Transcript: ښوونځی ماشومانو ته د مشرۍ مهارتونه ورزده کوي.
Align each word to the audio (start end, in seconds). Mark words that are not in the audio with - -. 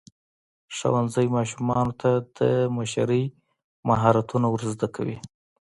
ښوونځی 0.75 1.27
ماشومانو 1.37 1.93
ته 2.01 2.11
د 2.37 2.39
مشرۍ 2.75 3.23
مهارتونه 3.89 4.47
ورزده 4.51 4.87
کوي. 4.95 5.17